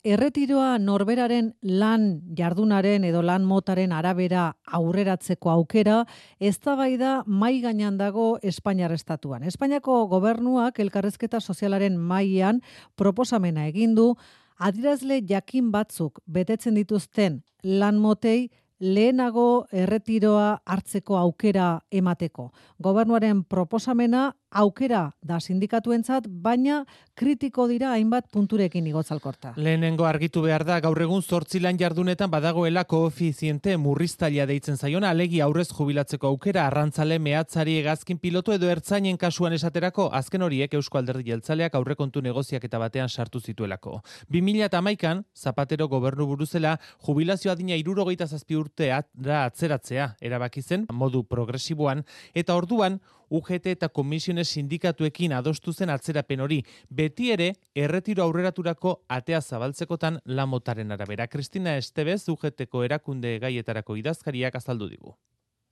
Erretiroa 0.00 0.78
norberaren 0.80 1.50
lan 1.60 2.04
jardunaren 2.32 3.04
edo 3.04 3.20
lan 3.20 3.44
motaren 3.44 3.92
arabera 3.92 4.46
aurreratzeko 4.64 5.50
aukera, 5.52 6.06
eztabaida 6.40 7.18
mai 7.26 7.60
gainan 7.60 7.98
dago 8.00 8.38
Espainiar 8.40 8.94
estatuan. 8.96 9.44
Espainiako 9.44 10.06
gobernuak 10.08 10.80
elkarrezketa 10.80 11.40
sozialaren 11.40 11.98
mailan 12.00 12.62
proposamena 12.96 13.66
egin 13.68 13.92
du 13.94 14.14
adirazle 14.56 15.20
jakin 15.20 15.68
batzuk 15.70 16.22
betetzen 16.24 16.80
dituzten 16.80 17.42
lan 17.62 18.00
motei 18.00 18.48
lehenago 18.80 19.66
erretiroa 19.72 20.62
hartzeko 20.64 21.18
aukera 21.20 21.80
emateko. 21.92 22.50
Gobernuaren 22.80 23.44
proposamena 23.44 24.30
aukera 24.50 25.12
da 25.22 25.38
sindikatuentzat, 25.38 26.26
baina 26.26 26.80
kritiko 27.14 27.66
dira 27.70 27.92
hainbat 27.94 28.26
punturekin 28.32 28.86
igotzalkorta. 28.90 29.52
Lehenengo 29.56 30.06
argitu 30.08 30.42
behar 30.42 30.64
da, 30.66 30.80
gaur 30.82 30.98
egun 31.02 31.22
zortzi 31.22 31.60
lan 31.60 31.78
jardunetan 31.78 32.30
badagoela 32.32 32.84
koefiziente 32.84 33.76
murriztalia 33.78 34.46
deitzen 34.50 34.76
zaiona, 34.76 35.10
alegi 35.10 35.40
aurrez 35.40 35.68
jubilatzeko 35.70 36.26
aukera, 36.32 36.66
arrantzale 36.66 37.18
mehatzari 37.18 37.76
egazkin 37.78 38.18
pilotu 38.18 38.52
edo 38.56 38.70
ertzainen 38.70 39.20
kasuan 39.20 39.54
esaterako, 39.54 40.08
azken 40.12 40.42
horiek 40.42 40.74
Eusko 40.74 40.98
Alderdi 40.98 41.30
Jeltzaleak 41.30 41.76
aurrekontu 41.78 42.22
negoziak 42.24 42.64
eta 42.64 42.80
batean 42.82 43.08
sartu 43.08 43.40
zituelako. 43.40 44.00
2000 44.32 44.66
eta 44.66 44.82
maikan, 44.82 45.24
Zapatero 45.36 45.86
gobernu 45.88 46.26
buruzela, 46.26 46.78
jubilazioa 47.06 47.54
dina 47.54 47.78
irurogeita 47.78 48.26
zazpi 48.26 48.56
urtea 48.70 49.02
atzeratzea, 49.44 50.14
erabaki 50.22 50.62
zen, 50.62 50.86
modu 50.92 51.24
progresiboan, 51.24 52.04
eta 52.34 52.54
orduan, 52.56 53.00
UGT 53.30 53.68
eta 53.70 53.88
komisiones 53.94 54.48
sindikatuekin 54.50 55.32
adostu 55.36 55.72
zen 55.72 55.90
atzerapen 55.94 56.40
hori, 56.40 56.62
beti 56.90 57.30
ere 57.30 57.52
erretiro 57.74 58.24
aurreraturako 58.24 58.96
atea 59.08 59.40
zabaltzekotan 59.40 60.18
lamotaren 60.24 60.90
arabera. 60.90 61.28
Kristina 61.28 61.76
Estebez, 61.78 62.24
UGTko 62.28 62.82
erakunde 62.84 63.38
gaietarako 63.38 63.96
idazkariak 64.02 64.58
azaldu 64.58 64.90
digu 64.90 65.14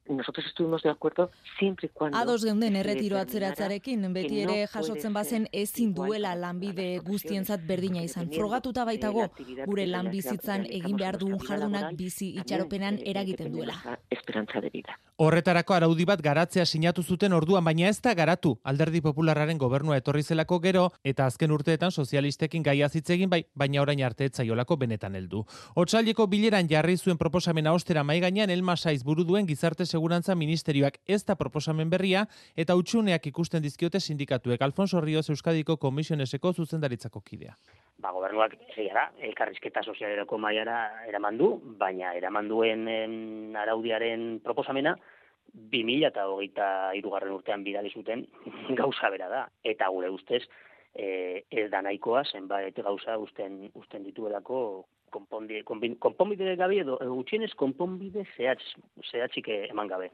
nosotros 0.08 0.46
estuvimos 0.46 0.82
de 0.82 0.90
acuerdo 0.90 1.30
siempre 1.58 1.88
cuando 1.88 2.18
Ados 2.18 2.44
geunden 2.44 2.76
erretiro 2.76 3.18
atzeratzarekin 3.18 4.12
beti 4.12 4.40
ere 4.40 4.66
jasotzen 4.66 5.12
bazen 5.12 5.48
ezin 5.52 5.94
duela 5.94 6.34
lanbide 6.34 6.98
guztientzat 6.98 7.66
berdina 7.66 8.02
izan. 8.02 8.30
Frogatuta 8.32 8.84
baitago 8.84 9.28
gure 9.66 9.86
lan 9.86 10.10
bizitzan 10.10 10.66
egin 10.80 10.96
behar 10.96 11.18
dugun 11.18 11.40
jardunak 11.44 11.94
bizi 11.96 12.34
itxaropenan 12.42 12.98
eragiten 13.04 13.52
duela. 13.52 13.98
Esperantza 14.10 14.60
de 14.60 14.70
vida. 14.70 14.98
Horretarako 15.18 15.74
araudi 15.74 16.04
bat 16.06 16.20
garatzea 16.22 16.62
sinatu 16.62 17.02
zuten 17.02 17.32
orduan, 17.34 17.64
baina 17.66 17.88
ez 17.88 17.96
da 18.02 18.12
garatu 18.14 18.52
alderdi 18.70 19.00
popularraren 19.02 19.58
gobernua 19.58 19.96
etorri 19.98 20.22
zelako 20.22 20.60
gero, 20.62 20.84
eta 21.02 21.26
azken 21.26 21.50
urteetan 21.56 21.90
sozialistekin 21.90 22.62
gaia 22.62 22.86
zitzegin 22.88 23.32
bai, 23.32 23.40
baina 23.58 23.82
orain 23.82 24.04
arte 24.06 24.28
etzaiolako 24.30 24.76
benetan 24.84 25.18
heldu. 25.18 25.42
Otsaileko 25.74 26.28
bileran 26.30 26.70
jarri 26.70 26.94
zuen 26.96 27.18
proposamena 27.18 27.72
ostera 27.74 28.06
mai 28.06 28.20
gainean 28.22 28.54
Elma 28.54 28.76
Saiz 28.76 29.02
buru 29.02 29.26
duen 29.26 29.50
gizarte 29.50 29.86
Segurantza 29.86 30.38
Ministerioak 30.38 31.00
ez 31.04 31.24
da 31.24 31.34
proposamen 31.34 31.90
berria 31.90 32.28
eta 32.54 32.78
utxuneak 32.78 33.26
ikusten 33.26 33.62
dizkiote 33.62 33.98
sindikatuek. 33.98 34.62
Alfonso 34.62 35.00
Ríos 35.00 35.28
Euskadiko 35.34 35.80
Komisioneseko 35.82 36.54
zuzendaritzako 36.54 37.26
kidea. 37.26 37.58
Ba, 37.98 38.12
gobernuak 38.14 38.52
egia 38.76 38.94
da, 38.94 39.04
elkarrizketa 39.26 39.82
sozialerako 39.82 40.38
maiara 40.38 40.76
eraman 41.08 41.38
du, 41.40 41.48
baina 41.80 42.12
eraman 42.14 42.46
duen 42.46 42.84
araudiaren 43.58 44.36
proposamena 44.44 44.92
2000 45.72 46.06
eta 46.06 46.28
hogeita 46.30 46.68
irugarren 46.94 47.34
urtean 47.34 47.64
bidali 47.66 47.90
zuten 47.90 48.22
gauza 48.80 49.10
bera 49.10 49.28
da. 49.32 49.42
Eta 49.64 49.88
gure 49.90 50.12
ustez, 50.14 50.44
e, 50.94 51.42
ez 51.50 51.66
da 51.72 51.82
nahikoa, 51.82 52.22
zenbait 52.30 52.78
gauza 52.86 53.18
usten, 53.18 53.64
usten 53.74 54.06
dituelako 54.06 54.60
konponbide, 55.10 55.64
konponbide 55.98 56.54
gabe 56.60 56.78
edo 56.84 56.98
gutxienez 57.02 57.54
konponbide 57.58 58.28
zehatz, 58.36 58.62
zehatzik 59.10 59.48
eman 59.58 59.90
gabe. 59.90 60.12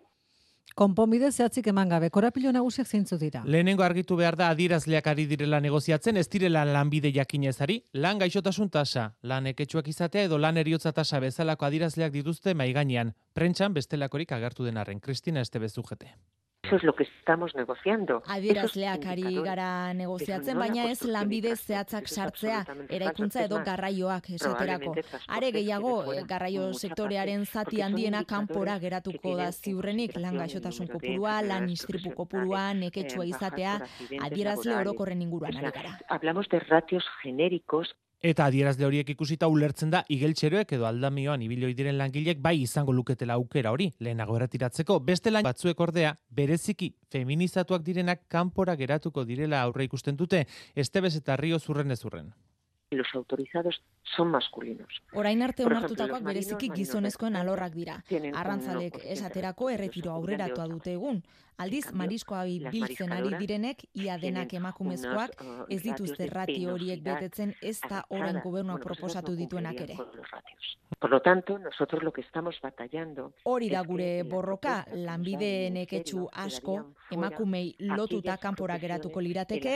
Konponbide 0.75 1.28
zehatzik 1.30 1.69
eman 1.70 1.92
gabe, 1.92 2.08
korapilo 2.11 2.51
nagusiak 2.51 2.89
zeintzu 2.89 3.14
dira. 3.20 3.45
Lehenengo 3.46 3.85
argitu 3.86 4.17
behar 4.18 4.35
da 4.40 4.48
adirazleak 4.51 5.07
ari 5.07 5.29
direla 5.30 5.61
negoziatzen, 5.62 6.18
ez 6.18 6.27
direla 6.33 6.64
lanbide 6.67 7.12
jakinezari, 7.14 7.79
lan 7.92 8.18
gaixotasun 8.18 8.73
tasa, 8.74 9.05
lan 9.23 9.46
eketxuak 9.46 9.92
izatea 9.95 10.27
edo 10.27 10.39
lan 10.42 10.58
eriotza 10.58 10.90
tasa 10.92 11.20
bezalako 11.23 11.70
adirazleak 11.70 12.11
dituzte 12.18 12.58
maiganean. 12.58 13.14
Prentxan 13.39 13.74
bestelakorik 13.74 14.34
agertu 14.34 14.67
denarren, 14.67 14.98
Kristina 14.98 15.46
Estebezugete. 15.46 16.17
Eso 16.64 16.77
es 16.77 16.83
lo 16.83 16.95
que 16.95 17.05
estamos 17.05 17.55
negociando. 17.55 18.23
Adierazleak 18.27 19.05
ari 19.07 19.35
gara 19.45 19.92
negoziatzen, 19.92 20.57
baina 20.58 20.86
ez 20.91 21.02
lanbide 21.05 21.57
zehatzak 21.57 22.08
sartzea, 22.08 22.63
eraikuntza 22.89 23.45
edo 23.45 23.61
garraioak 23.67 24.30
esaterako. 24.39 24.95
Are 25.29 25.51
gehiago, 25.52 25.97
garraio 26.30 26.70
sektorearen 26.73 27.45
zati 27.45 27.83
handiena 27.85 28.25
kanpora 28.25 28.79
geratuko 28.79 29.36
da 29.36 29.51
ziurrenik, 29.52 30.17
lan 30.17 30.39
gaixotasun 30.41 30.89
kopurua, 30.95 31.41
lan 31.42 31.69
istripu 31.69 32.14
kopurua, 32.17 32.70
neketsua 32.81 33.27
izatea, 33.29 33.77
adierazle 34.23 34.79
orokorren 34.79 35.20
inguruan 35.23 35.61
ari 35.61 35.75
gara. 35.75 35.98
Hablamos 36.08 36.48
de 36.48 36.61
ratios 36.61 37.05
genéricos 37.23 37.95
Eta 38.24 38.46
adierazle 38.48 38.86
horiek 38.86 39.11
ikusita 39.12 39.51
ulertzen 39.52 39.90
da 39.92 39.98
igeltxeroek 40.14 40.70
edo 40.73 40.86
aldamioan 40.89 41.42
ibilioi 41.45 41.74
diren 41.77 41.98
langilek 41.98 42.39
bai 42.46 42.55
izango 42.62 42.95
luketela 42.96 43.36
aukera 43.36 43.73
hori 43.74 43.90
lehenago 44.07 44.39
eratiratzeko. 44.39 44.96
Beste 45.11 45.33
lan 45.35 45.45
batzuek 45.45 45.83
ordea 45.86 46.14
bereziki 46.40 46.89
feminizatuak 47.13 47.84
direnak 47.84 48.24
kanpora 48.33 48.79
geratuko 48.80 49.27
direla 49.29 49.61
aurre 49.67 49.84
ikusten 49.90 50.17
dute, 50.17 50.46
estebez 50.86 51.13
eta 51.20 51.36
rio 51.36 51.61
zurren 51.61 51.92
ezurren 51.98 52.33
los 52.95 53.08
autorizados 53.14 53.83
son 54.17 54.30
masculinos. 54.30 55.02
Orain 55.13 55.42
arte 55.42 55.64
onartutakoak 55.67 56.23
bereziki 56.23 56.70
gizonezkoen 56.74 57.36
alorrak 57.36 57.74
dira. 57.74 57.96
Arrantzalek 58.34 59.01
esaterako 59.17 59.70
erretiro 59.70 60.13
aurreratua 60.13 60.68
dute 60.70 60.95
egun. 60.95 61.23
Aldiz, 61.57 61.85
mariskoa 61.95 62.42
biltzen 62.45 63.13
ari 63.15 63.31
direnek, 63.39 63.85
ia 63.95 64.17
denak 64.19 64.53
emakumezkoak, 64.59 65.37
ez 65.70 65.81
dituzte 65.85 66.27
rati 66.31 66.65
horiek 66.67 67.03
betetzen 67.05 67.55
ez 67.63 67.79
da 67.81 68.03
orain 68.11 68.41
gobernua 68.42 68.81
proposatu 68.83 69.37
dituenak 69.39 69.81
ere. 69.87 69.98
Por 70.98 71.11
lo 71.11 71.20
tanto, 71.20 71.59
nosotros 71.59 72.03
lo 72.03 72.13
que 72.13 72.23
estamos 72.23 72.59
batallando... 72.63 73.33
Hori 73.45 73.69
da 73.69 73.83
gure 73.83 74.23
borroka, 74.23 74.85
lanbide 74.95 75.70
neketxu 75.70 76.29
asko, 76.33 76.77
emakumei 77.13 77.75
lotuta 77.79 78.37
kanpora 78.41 78.79
geratuko 78.79 79.20
lirateke, 79.20 79.75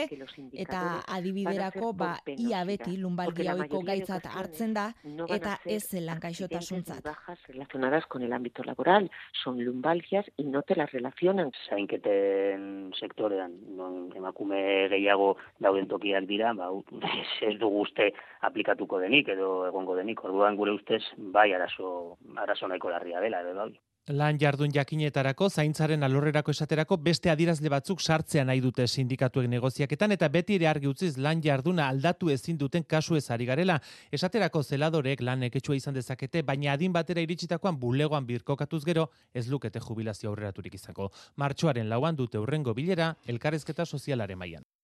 eta 0.53 1.03
adibiderako, 1.07 1.93
ba, 1.93 2.11
ia 2.35 2.63
beti 2.65 2.97
lumbalgia 2.97 3.55
oiko 3.55 3.83
gaitzat 3.85 4.25
hartzen 4.31 4.73
da, 4.73 4.87
eta 5.27 5.59
ez 5.65 5.83
zelan 5.89 6.19
gaixotasuntzat. 6.19 7.05
relacionadas 7.47 8.05
con 8.07 8.21
el 8.23 8.33
ámbito 8.33 8.63
laboral, 8.63 9.11
son 9.43 9.63
lumbalgias 9.63 10.25
y 10.37 10.43
no 10.43 10.63
te 10.63 10.75
las 10.75 10.91
relacionan. 10.91 11.51
Zainketen 11.69 12.91
sektorean, 12.97 13.53
non 13.77 14.09
emakume 14.17 14.61
gehiago 14.93 15.35
dauden 15.59 15.87
tokiak 15.91 16.25
dira, 16.29 16.53
ba, 16.57 16.71
ez 17.49 17.55
du 17.61 17.69
guzte 17.69 18.09
aplikatuko 18.49 18.99
denik 19.03 19.29
edo 19.35 19.51
egongo 19.67 19.95
denik, 19.99 20.23
orduan 20.25 20.57
gure 20.59 20.73
ustez 20.79 21.03
bai 21.37 21.51
arazo, 21.53 22.17
arazo 22.35 22.67
nahiko 22.67 22.89
larria 22.89 23.21
dela, 23.21 23.45
edo 23.45 23.55
bai. 23.61 23.71
Lan 24.09 24.39
jardun 24.41 24.71
jakinetarako, 24.73 25.51
zaintzaren 25.53 26.01
alorrerako 26.01 26.49
esaterako 26.55 26.95
beste 27.05 27.29
adirazle 27.29 27.69
batzuk 27.69 27.99
sartzea 28.01 28.41
nahi 28.49 28.57
dute 28.63 28.87
sindikatuek 28.87 29.45
negoziaketan 29.51 30.15
eta 30.15 30.29
beti 30.33 30.55
ere 30.57 30.65
argi 30.65 30.89
utziz 30.89 31.11
lan 31.21 31.43
jarduna 31.45 31.85
aldatu 31.93 32.31
ezin 32.33 32.57
duten 32.57 32.87
kasu 32.89 33.19
ez 33.19 33.29
ari 33.29 33.45
garela. 33.45 33.77
Esaterako 34.11 34.63
zeladorek 34.63 35.21
lan 35.21 35.45
eketsua 35.51 35.77
izan 35.77 35.93
dezakete, 35.93 36.41
baina 36.41 36.73
adin 36.73 36.91
batera 36.91 37.21
iritsitakoan 37.21 37.77
bulegoan 37.77 38.25
birkokatuz 38.25 38.81
gero 38.83 39.11
ez 39.31 39.45
lukete 39.47 39.79
jubilazio 39.79 40.33
aurreraturik 40.33 40.73
izango. 40.73 41.11
Martxoaren 41.35 41.89
lauan 41.89 42.17
dute 42.17 42.41
urrengo 42.41 42.73
bilera, 42.73 43.13
elkarrezketa 43.27 43.85
sozialare 43.85 44.35
mailan. 44.35 44.65